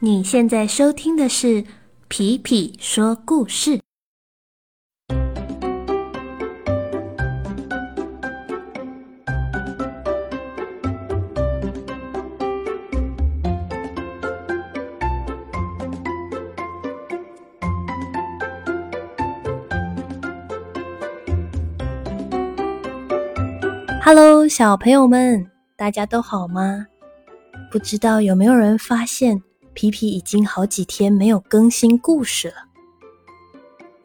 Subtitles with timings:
[0.00, 1.62] 你现在收听的是
[2.06, 3.78] 《皮皮说故事》。
[24.04, 26.86] Hello，小朋友们，大家都好吗？
[27.72, 29.42] 不知道有没有人发现，
[29.76, 32.54] 皮皮已经好几天没有更新故事了。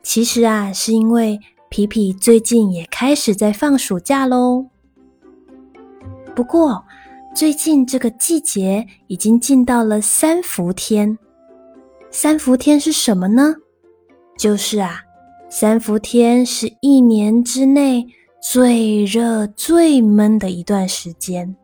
[0.04, 1.40] 其实啊，是因为
[1.70, 4.66] 皮皮最近也开始在放暑假喽。
[6.36, 6.84] 不过，
[7.34, 11.18] 最近这个季节已经进到了三伏天。
[12.10, 13.56] 三伏天是什么呢？
[14.38, 15.02] 就是啊，
[15.50, 18.06] 三伏天是一年之内
[18.42, 21.56] 最热、最闷的一段时间。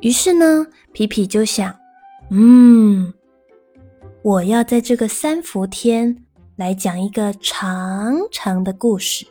[0.00, 1.72] 于是呢，皮皮就想，
[2.30, 3.12] 嗯，
[4.22, 6.24] 我要在这个三伏天
[6.56, 9.26] 来讲一个长长的故事。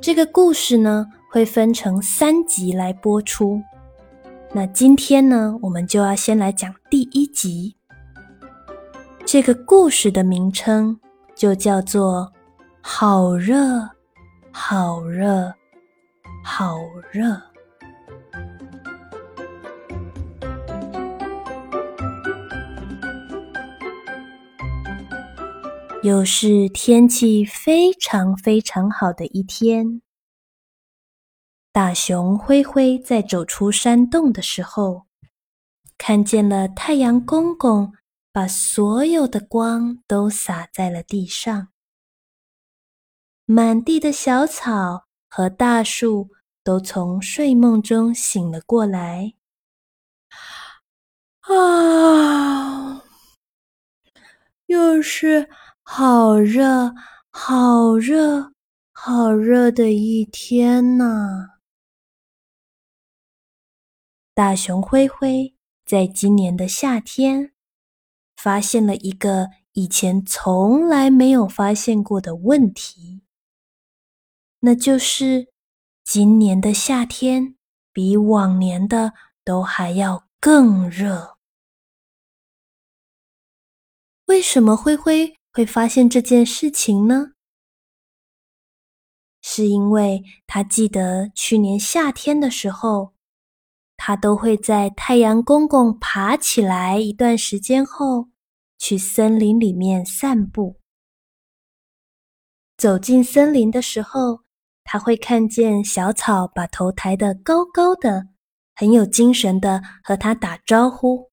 [0.00, 3.62] 这个故事呢，会分成三集来播出。
[4.52, 7.76] 那今天呢，我们就要先来讲第一集。
[9.24, 10.98] 这个故事的名称
[11.36, 12.32] 就叫做
[12.80, 13.88] 《好热，
[14.50, 15.54] 好热，
[16.42, 16.76] 好
[17.12, 17.26] 热》。
[26.02, 30.00] 又是天气非常非常好的一天。
[31.72, 35.06] 大熊灰灰在走出山洞的时候，
[35.98, 37.92] 看见了太阳公公
[38.32, 41.68] 把所有的光都洒在了地上，
[43.44, 46.30] 满地的小草和大树
[46.64, 49.34] 都从睡梦中醒了过来。
[51.40, 53.02] 啊，
[54.64, 55.50] 又是。
[55.92, 56.94] 好热，
[57.32, 58.52] 好热，
[58.92, 61.58] 好热的一天呐！
[64.32, 67.52] 大熊灰灰在今年的夏天
[68.36, 73.22] 发现了一个以前从来没有发现过的问题，
[74.60, 75.48] 那就是
[76.04, 77.56] 今年的夏天
[77.92, 79.12] 比往年的
[79.44, 81.36] 都还要更热。
[84.26, 85.39] 为什么灰灰？
[85.52, 87.32] 会发现这件事情呢，
[89.42, 93.14] 是因为他记得去年夏天的时候，
[93.96, 98.28] 他都会在太阳公公爬起来一段时间后，
[98.78, 100.80] 去森林里面散步。
[102.76, 104.40] 走进森林的时候，
[104.84, 108.28] 他会看见小草把头抬得高高的，
[108.74, 111.29] 很有精神的和他打招呼。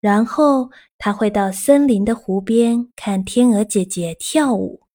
[0.00, 4.86] 然后他会到森林的湖边看天鹅姐姐跳舞。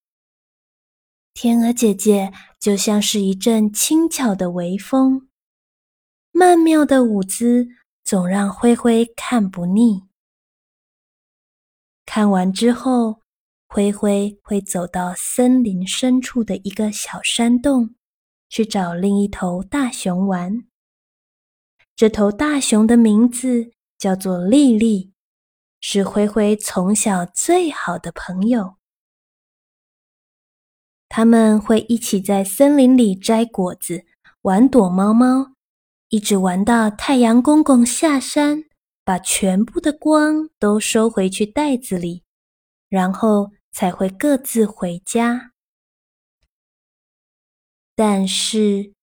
[1.33, 5.29] 天鹅姐姐就像是一阵轻巧的微风，
[6.31, 7.67] 曼妙的舞姿
[8.03, 10.03] 总让灰灰看不腻。
[12.05, 13.21] 看完之后，
[13.67, 17.93] 灰灰会走到森林深处的一个小山洞，
[18.49, 20.65] 去找另一头大熊玩。
[21.95, 23.74] 这头大熊的名字。
[23.97, 25.13] 叫做丽丽，
[25.79, 28.75] 是灰灰从小最好的朋友。
[31.07, 34.05] 他们会一起在森林里摘果子，
[34.41, 35.53] 玩躲猫猫，
[36.09, 38.65] 一直玩到太阳公公下山，
[39.03, 42.23] 把全部的光都收回去袋子里，
[42.89, 45.51] 然后才会各自回家。
[47.95, 48.93] 但是，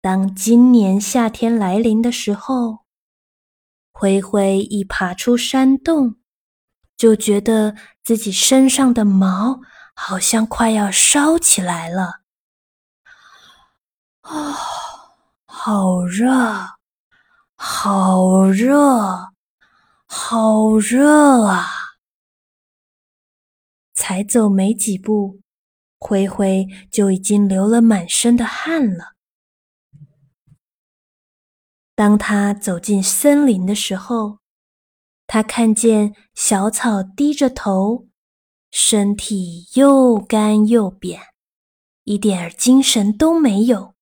[0.00, 2.85] 当今年夏天来临的时候，
[3.98, 6.16] 灰灰一爬出山洞，
[6.98, 7.74] 就觉得
[8.04, 9.62] 自己身上的毛
[9.94, 12.20] 好像快要烧起来了。
[14.20, 14.54] 啊，
[15.46, 16.30] 好热，
[17.54, 19.32] 好热，
[20.04, 21.66] 好热啊！
[23.94, 25.40] 才走没几步，
[25.98, 29.15] 灰灰就已经流了满身的汗了。
[31.96, 34.40] 当他走进森林的时候，
[35.26, 38.06] 他看见小草低着头，
[38.70, 41.22] 身体又干又扁，
[42.04, 43.94] 一点精神都没有。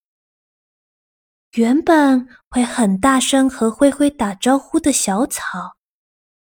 [1.53, 5.77] 原本会很大声和灰灰打招呼的小草，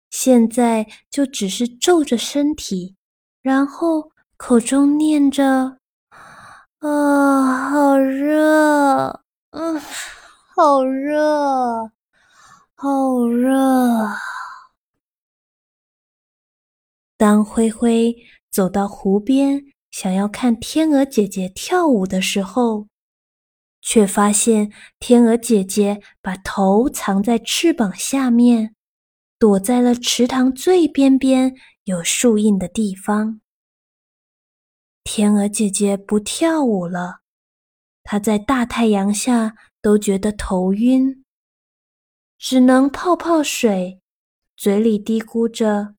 [0.09, 2.97] 现在就只是皱着身体，
[3.41, 5.77] 然后口中念着
[6.83, 9.81] ：“啊，好热，嗯。”
[10.59, 11.91] 好热，
[12.73, 14.07] 好热。
[17.15, 18.15] 当灰灰
[18.49, 19.61] 走到湖边，
[19.91, 22.87] 想要看天鹅姐姐跳舞的时候，
[23.81, 28.73] 却发现天鹅姐姐把头藏在翅膀下面，
[29.37, 33.41] 躲在了池塘最边边有树荫的地方。
[35.03, 37.19] 天鹅姐姐不跳舞了，
[38.03, 39.53] 她在大太阳下
[39.87, 41.23] 都觉得头晕，
[42.37, 44.01] 只能泡泡水，
[44.57, 45.95] 嘴里嘀咕着：“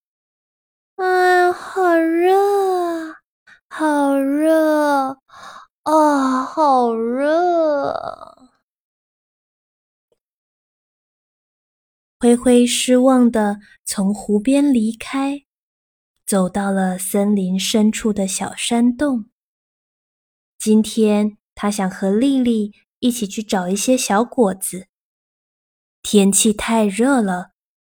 [0.96, 3.14] 啊，好热，
[3.70, 5.23] 好热。”
[5.88, 8.50] 啊，好热！
[12.20, 15.46] 灰灰失望的从湖边离开，
[16.26, 19.31] 走到了森林深处的小山洞。
[20.58, 24.88] 今天他想和丽丽一起去找一些小果子。
[26.02, 27.52] 天气太热了，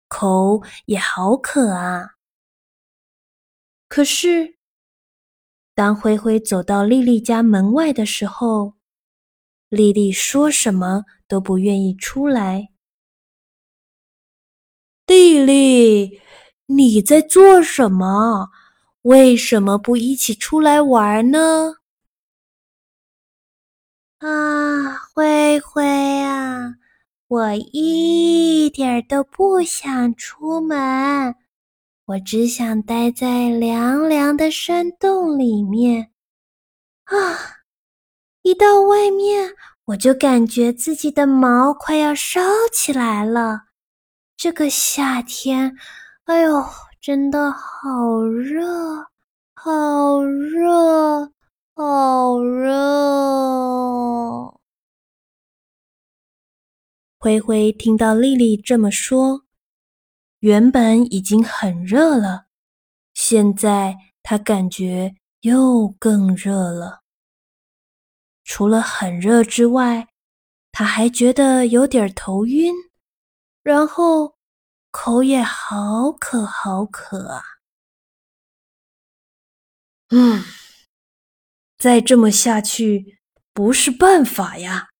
[0.07, 2.11] 口也好渴啊。
[3.87, 4.57] 可是。
[5.75, 8.75] 当灰灰走到丽丽家门外的时候，
[9.69, 12.69] 丽丽说什么都不愿意出来。
[15.07, 16.21] 丽丽，
[16.67, 18.51] 你在做什么？
[19.01, 21.77] 为什么不一起出来玩呢？
[24.23, 25.83] 啊，灰灰
[26.21, 26.75] 啊，
[27.27, 31.35] 我一点都不想出门。
[32.05, 36.09] 我只想待在凉凉的山洞里面，
[37.03, 37.15] 啊！
[38.43, 39.53] 一到外面，
[39.83, 42.39] 我就感觉自己的毛快要烧
[42.71, 43.63] 起来了。
[44.37, 45.75] 这个夏天，
[46.23, 46.63] 哎呦，
[47.01, 49.05] 真的好热，
[49.53, 51.29] 好热，
[51.75, 52.69] 好热！
[57.17, 59.45] 灰灰听到丽丽这么说。
[60.41, 62.45] 原本已经很热了，
[63.15, 67.01] 现在他感觉又更热了。
[68.43, 70.09] 除了很热之外，
[70.71, 72.71] 他还觉得有点头晕，
[73.63, 74.35] 然后
[74.91, 77.41] 口也好渴好渴啊！
[80.09, 80.43] 嗯，
[81.83, 83.19] 再这么下去
[83.53, 84.91] 不是办法呀。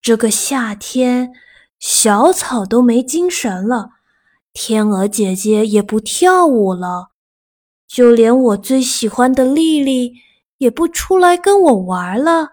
[0.00, 1.34] 这个夏天，
[1.78, 3.90] 小草都没精神了。
[4.54, 7.10] 天鹅姐姐也不跳舞了，
[7.86, 10.14] 就连我最喜欢的丽丽
[10.56, 12.52] 也不出来跟我玩了。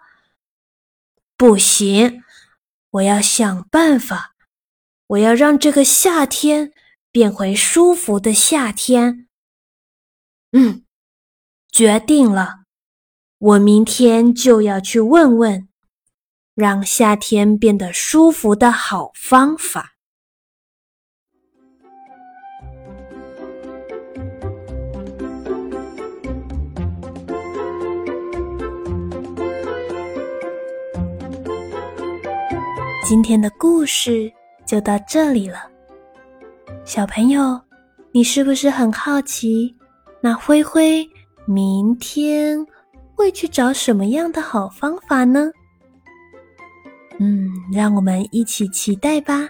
[1.37, 2.21] 不行，
[2.89, 4.35] 我要想办法，
[5.07, 6.73] 我要让这个夏天
[7.09, 9.29] 变回舒服的夏天。
[10.51, 10.83] 嗯，
[11.71, 12.65] 决定了，
[13.39, 15.67] 我明天就要去问问，
[16.55, 19.93] 让夏天变得舒服的好方法。
[33.05, 34.33] 今天的故事
[34.65, 35.69] 就到这里了，
[36.83, 37.61] 小朋友，
[38.11, 39.75] 你是不是很好奇，
[40.21, 41.07] 那灰灰
[41.45, 42.65] 明天
[43.17, 45.51] 会去找什么样的好方法呢？
[47.19, 49.49] 嗯，让我们一起期待吧。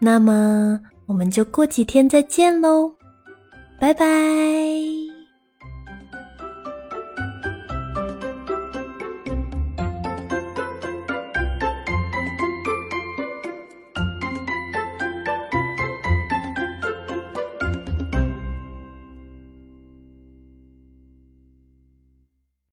[0.00, 2.90] 那么，我们就过几天再见喽，
[3.78, 4.99] 拜拜。